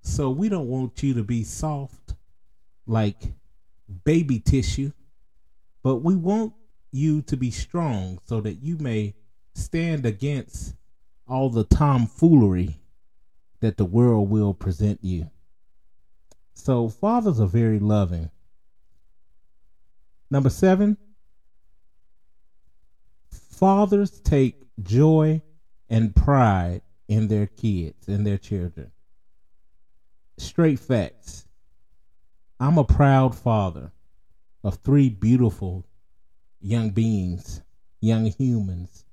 So 0.04 0.30
we 0.30 0.48
don't 0.48 0.70
want 0.70 1.04
you 1.04 1.14
to 1.16 1.24
be 1.24 1.44
soft 1.44 2.14
like 2.88 3.34
baby 4.06 4.40
tissue, 4.40 4.94
but 5.84 5.98
we 5.98 6.16
want 6.16 6.54
you 6.94 7.24
to 7.24 7.36
be 7.36 7.52
strong 7.52 8.20
so 8.24 8.40
that 8.40 8.64
you 8.64 8.78
may 8.78 9.16
stand 9.60 10.06
against 10.06 10.76
all 11.28 11.50
the 11.50 11.64
tomfoolery 11.64 12.80
that 13.60 13.78
the 13.78 13.86
world 13.86 14.30
will 14.30 14.54
present 14.54 15.00
you. 15.04 15.30
So 16.54 16.90
fathers 16.90 17.40
are 17.40 17.48
very 17.48 17.80
loving. 17.80 18.32
Number 20.32 20.50
seven, 20.50 20.98
fathers 23.32 24.20
take 24.22 24.56
joy 24.82 25.42
and 25.90 26.16
pride 26.16 26.82
in 27.08 27.28
their 27.28 27.48
kids 27.48 28.08
and 28.08 28.26
their 28.26 28.38
children. 28.38 28.92
Straight 30.38 30.80
facts. 30.80 31.46
I'm 32.60 32.78
a 32.78 32.84
proud 32.84 33.36
father 33.36 33.92
of 34.64 34.76
three 34.76 35.10
beautiful 35.10 35.86
young 36.62 36.92
beings, 36.92 37.62
young 38.02 38.26
humans. 38.26 39.06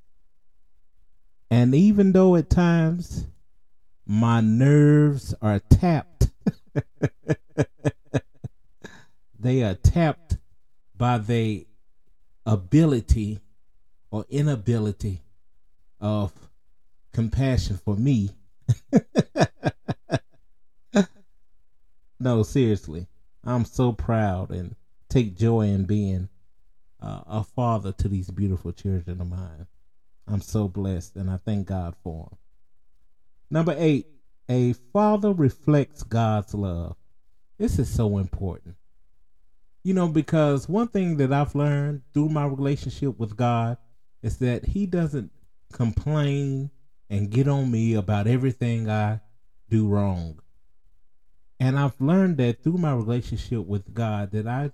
And 1.50 1.74
even 1.74 2.12
though 2.12 2.36
at 2.36 2.50
times 2.50 3.26
my 4.06 4.40
nerves 4.40 5.34
are 5.40 5.60
tapped, 5.60 6.30
they 9.38 9.62
are 9.62 9.74
tapped 9.74 10.38
by 10.96 11.18
the 11.18 11.66
ability 12.44 13.40
or 14.10 14.24
inability 14.28 15.22
of 16.00 16.32
compassion 17.12 17.78
for 17.84 17.96
me. 17.96 18.30
no, 22.20 22.42
seriously. 22.42 23.06
I'm 23.44 23.64
so 23.64 23.92
proud 23.92 24.50
and 24.50 24.74
take 25.08 25.36
joy 25.36 25.62
in 25.62 25.84
being 25.84 26.28
uh, 27.00 27.20
a 27.26 27.44
father 27.44 27.92
to 27.92 28.08
these 28.08 28.30
beautiful 28.30 28.72
children 28.72 29.20
of 29.20 29.28
mine. 29.28 29.66
I'm 30.28 30.40
so 30.40 30.68
blessed 30.68 31.16
and 31.16 31.30
I 31.30 31.38
thank 31.38 31.68
God 31.68 31.94
for 32.02 32.28
them. 32.30 32.38
Number 33.50 33.74
eight, 33.78 34.06
a 34.48 34.72
father 34.92 35.32
reflects 35.32 36.02
God's 36.02 36.54
love. 36.54 36.96
This 37.58 37.78
is 37.78 37.88
so 37.88 38.18
important. 38.18 38.76
You 39.82 39.94
know, 39.94 40.08
because 40.08 40.68
one 40.68 40.88
thing 40.88 41.16
that 41.18 41.32
I've 41.32 41.54
learned 41.54 42.02
through 42.12 42.28
my 42.28 42.44
relationship 42.44 43.18
with 43.18 43.36
God 43.36 43.78
is 44.22 44.38
that 44.38 44.64
He 44.64 44.86
doesn't 44.86 45.30
complain 45.72 46.70
and 47.08 47.30
get 47.30 47.46
on 47.46 47.70
me 47.70 47.94
about 47.94 48.26
everything 48.26 48.90
I 48.90 49.20
do 49.70 49.86
wrong. 49.86 50.40
And 51.60 51.78
I've 51.78 52.00
learned 52.00 52.36
that 52.38 52.62
through 52.62 52.78
my 52.78 52.92
relationship 52.92 53.64
with 53.64 53.94
God 53.94 54.32
that 54.32 54.46
I 54.46 54.72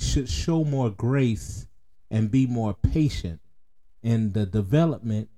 should 0.00 0.28
show 0.28 0.64
more 0.64 0.90
grace 0.90 1.66
and 2.10 2.30
be 2.30 2.46
more 2.46 2.74
patient 2.74 3.40
in 4.04 4.32
the 4.32 4.44
development 4.44 5.28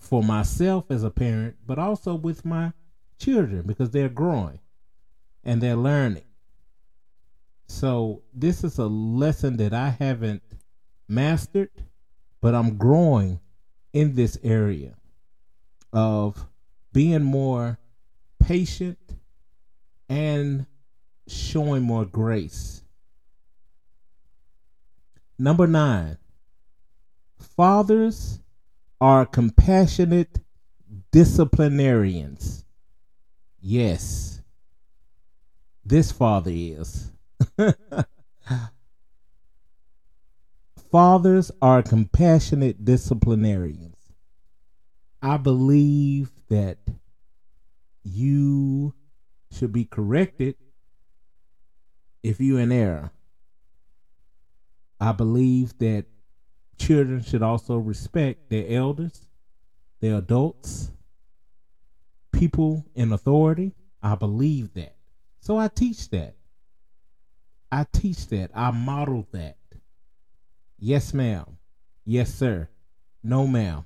for 0.00 0.22
myself 0.22 0.90
as 0.90 1.04
a 1.04 1.10
parent, 1.10 1.54
but 1.64 1.78
also 1.78 2.14
with 2.14 2.44
my 2.44 2.72
children 3.18 3.62
because 3.66 3.90
they're 3.90 4.08
growing 4.08 4.58
and 5.44 5.62
they're 5.62 5.76
learning. 5.76 6.24
So, 7.68 8.22
this 8.34 8.64
is 8.64 8.78
a 8.78 8.86
lesson 8.86 9.58
that 9.58 9.72
I 9.72 9.90
haven't 9.90 10.42
mastered, 11.08 11.70
but 12.40 12.54
I'm 12.54 12.76
growing 12.76 13.38
in 13.92 14.14
this 14.14 14.38
area 14.42 14.94
of 15.92 16.46
being 16.92 17.22
more 17.22 17.78
patient 18.42 18.98
and 20.08 20.66
showing 21.28 21.82
more 21.82 22.04
grace. 22.04 22.82
Number 25.38 25.66
nine, 25.66 26.18
fathers 27.42 28.40
are 29.00 29.26
compassionate 29.26 30.38
disciplinarians. 31.10 32.64
Yes, 33.60 34.40
this 35.84 36.12
father 36.12 36.52
is. 36.52 37.10
Fathers 40.90 41.50
are 41.62 41.82
compassionate 41.82 42.84
disciplinarians. 42.84 43.96
I 45.22 45.38
believe 45.38 46.30
that 46.48 46.78
you 48.02 48.92
should 49.50 49.72
be 49.72 49.84
corrected 49.84 50.56
if 52.22 52.40
you're 52.40 52.60
in 52.60 52.72
error. 52.72 53.10
I 55.00 55.12
believe 55.12 55.78
that 55.78 56.06
children 56.78 57.22
should 57.22 57.42
also 57.42 57.76
respect 57.76 58.50
their 58.50 58.66
elders, 58.68 59.26
their 60.00 60.16
adults, 60.16 60.90
people 62.32 62.84
in 62.94 63.12
authority. 63.12 63.74
I 64.02 64.16
believe 64.16 64.74
that. 64.74 64.96
So 65.40 65.58
I 65.58 65.68
teach 65.68 66.10
that. 66.10 66.34
I 67.70 67.86
teach 67.92 68.26
that. 68.28 68.50
I 68.54 68.70
model 68.70 69.26
that. 69.32 69.56
Yes, 70.78 71.14
ma'am. 71.14 71.58
Yes, 72.04 72.34
sir. 72.34 72.68
No, 73.22 73.46
ma'am. 73.46 73.84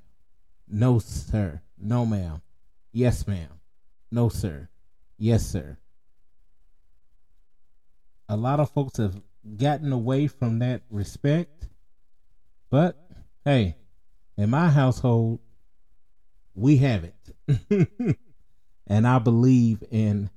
No, 0.67 0.99
sir. 0.99 1.61
No, 1.79 2.07
ma'am. 2.07 2.41
Yes, 2.93 3.27
ma'am. 3.27 3.61
No, 4.11 4.29
sir. 4.29 4.69
Yes, 5.19 5.47
sir. 5.47 5.77
A 8.29 8.37
lot 8.37 8.59
of 8.59 8.71
folks 8.71 8.97
have 8.97 9.21
gotten 9.57 9.93
away 9.93 10.27
from 10.27 10.59
that 10.61 10.83
respect. 10.91 11.69
But 12.71 12.97
hey, 13.45 13.77
in 14.37 14.51
my 14.51 14.71
household, 14.71 15.41
we 16.55 16.79
have 16.79 17.05
it. 17.05 18.17
and 18.87 19.07
I 19.07 19.19
believe 19.19 19.83
in 19.91 20.31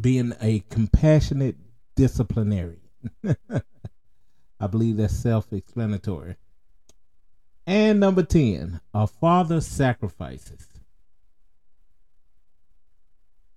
being 0.00 0.32
a 0.40 0.60
compassionate 0.70 1.56
disciplinarian. 1.96 2.80
I 4.60 4.66
believe 4.66 4.96
that's 4.96 5.16
self 5.16 5.52
explanatory. 5.52 6.36
And 7.66 8.00
number 8.00 8.22
10, 8.22 8.80
a 8.94 9.06
father 9.06 9.60
sacrifices. 9.60 10.66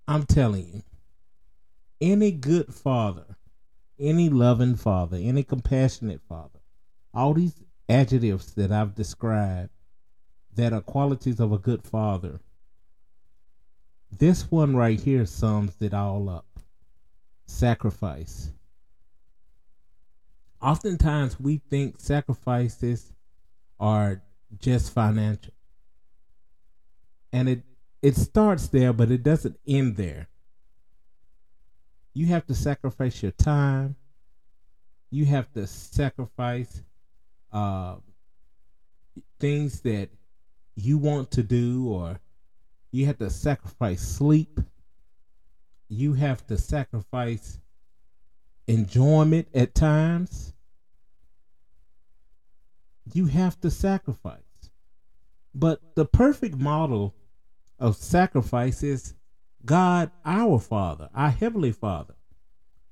I'm 0.07 0.25
telling 0.25 0.67
you, 0.67 0.83
any 2.01 2.31
good 2.31 2.73
father, 2.73 3.37
any 4.01 4.29
loving 4.29 4.75
father, 4.75 5.17
any 5.17 5.43
compassionate 5.43 6.21
father, 6.27 6.59
all 7.13 7.33
these 7.33 7.55
adjectives 7.87 8.53
that 8.55 8.71
I've 8.71 8.95
described 8.95 9.69
that 10.55 10.73
are 10.73 10.81
qualities 10.81 11.39
of 11.39 11.53
a 11.53 11.57
good 11.57 11.83
father, 11.83 12.39
this 14.11 14.51
one 14.51 14.75
right 14.75 14.99
here 14.99 15.25
sums 15.25 15.81
it 15.81 15.93
all 15.93 16.29
up 16.29 16.45
sacrifice. 17.45 18.51
Oftentimes 20.61 21.39
we 21.39 21.57
think 21.69 21.99
sacrifices 21.99 23.13
are 23.79 24.21
just 24.59 24.93
financial. 24.93 25.53
And 27.33 27.49
it 27.49 27.63
it 28.01 28.15
starts 28.15 28.67
there, 28.67 28.93
but 28.93 29.11
it 29.11 29.23
doesn't 29.23 29.59
end 29.67 29.95
there. 29.95 30.27
You 32.13 32.27
have 32.27 32.45
to 32.47 32.55
sacrifice 32.55 33.21
your 33.21 33.31
time. 33.31 33.95
You 35.09 35.25
have 35.25 35.51
to 35.53 35.67
sacrifice 35.67 36.83
uh, 37.51 37.95
things 39.39 39.81
that 39.81 40.09
you 40.75 40.97
want 40.97 41.31
to 41.31 41.43
do, 41.43 41.87
or 41.87 42.19
you 42.91 43.05
have 43.05 43.17
to 43.19 43.29
sacrifice 43.29 44.01
sleep. 44.01 44.59
You 45.89 46.13
have 46.13 46.45
to 46.47 46.57
sacrifice 46.57 47.59
enjoyment 48.67 49.47
at 49.53 49.75
times. 49.75 50.53
You 53.13 53.25
have 53.25 53.59
to 53.61 53.69
sacrifice. 53.69 54.39
But 55.53 55.81
the 55.95 56.05
perfect 56.05 56.55
model 56.55 57.13
of 57.79 57.97
sacrifice 57.97 58.83
is 58.83 59.15
God 59.65 60.11
our 60.25 60.59
Father, 60.59 61.09
our 61.13 61.29
heavenly 61.29 61.71
Father. 61.71 62.15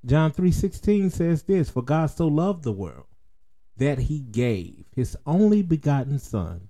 John 0.06 0.32
3:16 0.32 1.12
says 1.12 1.44
this, 1.44 1.70
for 1.70 1.82
God 1.82 2.08
so 2.08 2.28
loved 2.28 2.64
the 2.64 2.72
world 2.72 3.08
that 3.78 4.00
he 4.00 4.20
gave 4.20 4.86
his 4.96 5.18
only 5.26 5.62
begotten 5.62 6.20
son 6.20 6.70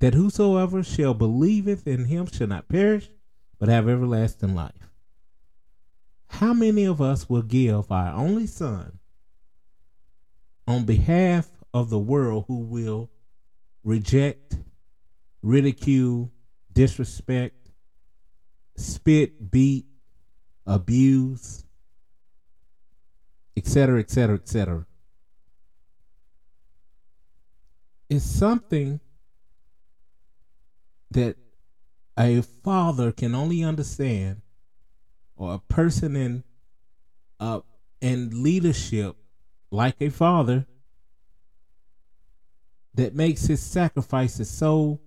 that 0.00 0.14
whosoever 0.14 0.82
shall 0.82 1.14
believeth 1.14 1.86
in 1.86 2.04
him 2.06 2.26
shall 2.26 2.46
not 2.46 2.68
perish 2.68 3.10
but 3.58 3.68
have 3.68 3.88
everlasting 3.88 4.54
life. 4.54 4.90
How 6.28 6.52
many 6.52 6.84
of 6.84 7.00
us 7.00 7.28
will 7.28 7.42
give 7.42 7.90
our 7.90 8.14
only 8.14 8.46
son 8.46 8.98
on 10.66 10.84
behalf 10.84 11.48
of 11.72 11.90
the 11.90 11.98
world 11.98 12.44
who 12.46 12.58
will 12.58 13.10
reject, 13.82 14.58
ridicule, 15.42 16.30
disrespect, 16.72 17.57
spit, 18.78 19.50
beat, 19.50 19.86
abuse, 20.66 21.64
etc., 23.56 24.00
etc., 24.00 24.36
etc. 24.36 24.86
It's 28.08 28.24
something 28.24 29.00
that 31.10 31.36
a 32.16 32.42
father 32.42 33.12
can 33.12 33.34
only 33.34 33.62
understand, 33.62 34.42
or 35.36 35.54
a 35.54 35.58
person 35.58 36.16
in 36.16 36.44
uh, 37.40 37.60
in 38.00 38.42
leadership, 38.42 39.16
like 39.70 39.96
a 40.00 40.08
father, 40.08 40.66
that 42.94 43.14
makes 43.14 43.46
his 43.46 43.60
sacrifices 43.60 44.50
so 44.50 45.00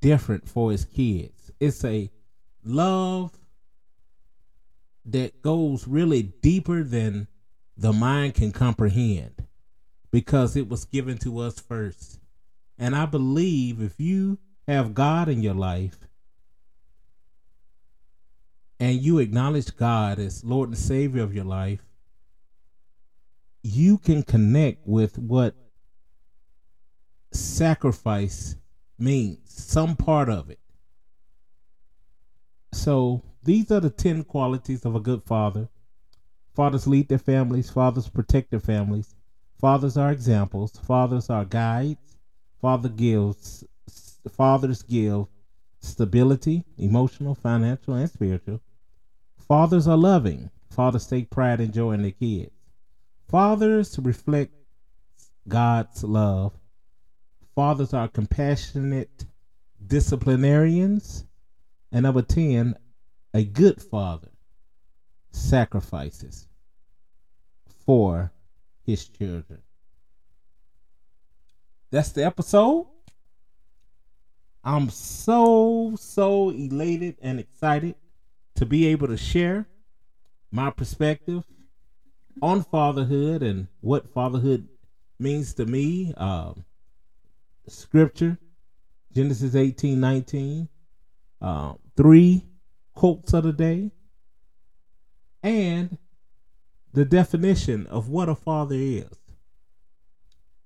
different 0.00 0.48
for 0.48 0.70
his 0.70 0.84
kids. 0.84 1.50
It's 1.58 1.84
a 1.84 2.10
love 2.64 3.38
that 5.04 5.42
goes 5.42 5.88
really 5.88 6.22
deeper 6.22 6.82
than 6.82 7.26
the 7.76 7.92
mind 7.92 8.34
can 8.34 8.52
comprehend 8.52 9.46
because 10.10 10.56
it 10.56 10.68
was 10.68 10.84
given 10.84 11.18
to 11.18 11.38
us 11.38 11.58
first. 11.58 12.20
And 12.78 12.94
I 12.94 13.06
believe 13.06 13.80
if 13.80 13.98
you 13.98 14.38
have 14.68 14.94
God 14.94 15.28
in 15.28 15.42
your 15.42 15.54
life 15.54 15.98
and 18.78 19.00
you 19.00 19.18
acknowledge 19.18 19.76
God 19.76 20.18
as 20.18 20.44
Lord 20.44 20.68
and 20.70 20.78
Savior 20.78 21.22
of 21.22 21.34
your 21.34 21.44
life, 21.44 21.84
you 23.62 23.98
can 23.98 24.22
connect 24.22 24.86
with 24.86 25.18
what 25.18 25.54
sacrifice 27.32 28.56
means, 28.98 29.40
some 29.44 29.96
part 29.96 30.28
of 30.28 30.50
it. 30.50 30.59
So 32.72 33.22
these 33.42 33.70
are 33.70 33.80
the 33.80 33.90
10 33.90 34.24
qualities 34.24 34.84
of 34.84 34.94
a 34.94 35.00
good 35.00 35.22
father. 35.24 35.68
Fathers 36.54 36.86
lead 36.86 37.08
their 37.08 37.18
families, 37.18 37.70
fathers 37.70 38.08
protect 38.08 38.50
their 38.50 38.60
families. 38.60 39.14
Fathers 39.60 39.96
are 39.96 40.12
examples, 40.12 40.72
fathers 40.86 41.30
are 41.30 41.44
guides. 41.44 42.16
Father 42.60 42.88
gives 42.88 43.64
fathers 44.30 44.82
give 44.82 45.26
stability, 45.80 46.64
emotional, 46.76 47.34
financial, 47.34 47.94
and 47.94 48.10
spiritual. 48.10 48.60
Fathers 49.38 49.88
are 49.88 49.96
loving. 49.96 50.50
Fathers 50.70 51.06
take 51.06 51.30
pride 51.30 51.60
and 51.60 51.72
joy 51.72 51.92
in 51.92 52.02
their 52.02 52.10
kids. 52.10 52.52
Fathers 53.28 53.98
reflect 53.98 54.52
God's 55.48 56.04
love. 56.04 56.52
Fathers 57.54 57.94
are 57.94 58.08
compassionate 58.08 59.24
disciplinarians. 59.86 61.24
And 61.92 62.04
number 62.04 62.22
10, 62.22 62.74
a 63.34 63.44
good 63.44 63.82
father 63.82 64.28
sacrifices 65.32 66.46
for 67.84 68.32
his 68.84 69.06
children. 69.06 69.62
That's 71.90 72.12
the 72.12 72.24
episode. 72.24 72.86
I'm 74.62 74.90
so, 74.90 75.96
so 75.98 76.50
elated 76.50 77.16
and 77.22 77.40
excited 77.40 77.94
to 78.56 78.66
be 78.66 78.86
able 78.88 79.08
to 79.08 79.16
share 79.16 79.66
my 80.52 80.70
perspective 80.70 81.44
on 82.42 82.62
fatherhood 82.62 83.42
and 83.42 83.68
what 83.80 84.12
fatherhood 84.12 84.68
means 85.18 85.54
to 85.54 85.66
me. 85.66 86.14
Um, 86.16 86.64
scripture, 87.66 88.38
Genesis 89.12 89.54
18 89.54 89.98
19 89.98 90.68
uh, 91.40 91.74
three 91.96 92.46
quotes 92.94 93.32
of 93.32 93.44
the 93.44 93.52
day, 93.52 93.90
and 95.42 95.96
the 96.92 97.04
definition 97.04 97.86
of 97.86 98.08
what 98.08 98.28
a 98.28 98.34
father 98.34 98.76
is. 98.76 99.18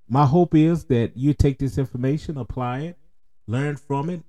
My 0.09 0.27
hope 0.27 0.55
is 0.55 0.85
that 0.87 1.17
you 1.17 1.33
take 1.33 1.59
this 1.59 1.79
information, 1.79 2.37
apply 2.37 2.81
it, 2.81 2.99
learn 3.47 3.77
from 3.77 4.11
it, 4.11 4.23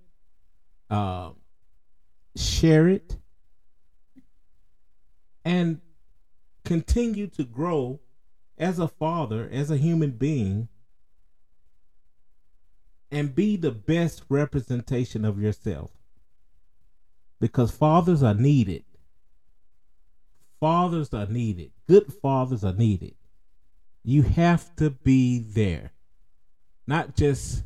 uh, 0.89 1.31
share 2.35 2.87
it, 2.87 3.17
and 5.43 5.81
continue 6.63 7.27
to 7.27 7.43
grow 7.43 7.99
as 8.57 8.79
a 8.79 8.87
father, 8.87 9.49
as 9.51 9.69
a 9.69 9.77
human 9.77 10.11
being, 10.11 10.67
and 13.11 13.35
be 13.35 13.55
the 13.55 13.71
best 13.71 14.23
representation 14.29 15.25
of 15.25 15.39
yourself 15.39 15.91
because 17.39 17.71
fathers 17.71 18.23
are 18.23 18.33
needed. 18.33 18.83
Fathers 20.59 21.13
are 21.13 21.27
needed. 21.27 21.71
Good 21.87 22.13
fathers 22.21 22.63
are 22.63 22.73
needed. 22.73 23.15
You 24.03 24.21
have 24.23 24.75
to 24.77 24.89
be 24.89 25.39
there. 25.39 25.91
Not 26.87 27.15
just 27.15 27.63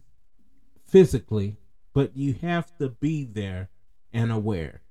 physically, 0.86 1.58
but 1.93 2.15
you 2.15 2.34
have 2.41 2.75
to 2.77 2.89
be 2.89 3.25
there 3.25 3.69
and 4.13 4.32
aware. 4.32 4.82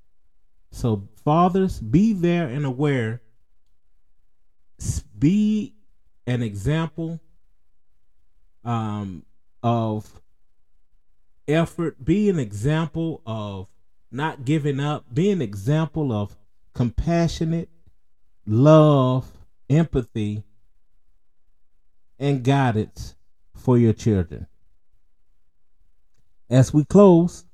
So, 0.70 1.08
fathers, 1.24 1.80
be 1.80 2.12
there 2.12 2.46
and 2.46 2.64
aware. 2.64 3.22
Be 5.18 5.74
an 6.26 6.42
example 6.42 7.20
um, 8.64 9.24
of 9.62 10.20
effort. 11.48 12.04
Be 12.04 12.28
an 12.28 12.38
example 12.38 13.22
of 13.26 13.66
not 14.10 14.44
giving 14.44 14.80
up, 14.80 15.12
be 15.12 15.30
an 15.30 15.42
example 15.42 16.12
of 16.12 16.36
compassionate 16.74 17.68
love, 18.46 19.30
empathy, 19.68 20.42
and 22.18 22.42
guidance 22.42 23.14
for 23.54 23.78
your 23.78 23.92
children. 23.92 24.46
As 26.50 26.72
we 26.72 26.84
close, 26.84 27.44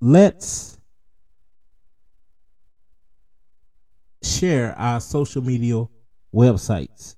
let's 0.00 0.78
share 4.22 4.74
our 4.76 5.00
social 5.00 5.42
media 5.42 5.84
websites. 6.34 7.14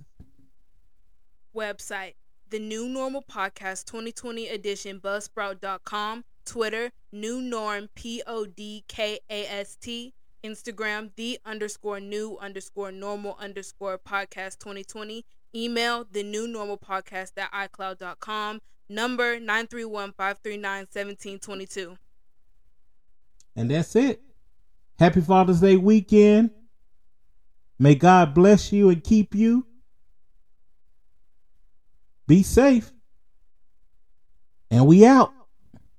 Website 1.57 2.15
the 2.55 2.59
New 2.61 2.89
Normal 2.89 3.23
Podcast 3.23 3.87
2020 3.87 4.47
edition, 4.47 5.01
buzzsprout.com, 5.01 6.25
Twitter, 6.45 6.91
New 7.13 7.41
Norm, 7.41 7.89
P 7.95 8.23
O 8.27 8.47
D 8.47 8.85
K 8.89 9.19
A 9.31 9.47
S 9.47 9.77
T, 9.77 10.15
Instagram, 10.45 11.11
the 11.17 11.39
underscore 11.45 12.01
new 12.01 12.39
underscore 12.41 12.93
normal 12.93 13.37
underscore 13.41 13.99
podcast 13.99 14.59
2020, 14.59 15.25
email, 15.55 16.07
the 16.11 16.23
new 16.23 16.47
normal 16.47 16.79
podcast 16.79 17.33
at 17.37 17.51
iCloud.com, 17.53 18.61
number 18.89 19.41
931 19.41 20.13
539 20.13 20.81
1722. 20.81 21.97
And 23.57 23.71
that's 23.71 23.97
it. 23.97 24.21
Happy 24.99 25.21
Father's 25.21 25.61
Day 25.61 25.77
weekend. 25.77 26.51
May 27.79 27.95
God 27.95 28.35
bless 28.35 28.73
you 28.73 28.91
and 28.91 29.03
keep 29.03 29.35
you. 29.35 29.67
Be 32.27 32.43
safe. 32.43 32.93
And 34.71 34.87
we 34.87 35.05
out. 35.05 35.33